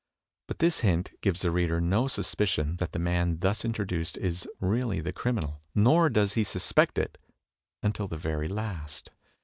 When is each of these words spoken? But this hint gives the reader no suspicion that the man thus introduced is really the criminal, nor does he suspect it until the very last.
But 0.47 0.57
this 0.57 0.79
hint 0.79 1.11
gives 1.21 1.41
the 1.43 1.51
reader 1.51 1.79
no 1.79 2.07
suspicion 2.07 2.77
that 2.77 2.91
the 2.91 2.97
man 2.97 3.37
thus 3.37 3.63
introduced 3.63 4.17
is 4.17 4.47
really 4.59 4.99
the 4.99 5.13
criminal, 5.13 5.61
nor 5.75 6.09
does 6.09 6.33
he 6.33 6.43
suspect 6.43 6.97
it 6.97 7.19
until 7.83 8.07
the 8.07 8.17
very 8.17 8.47
last. 8.47 9.11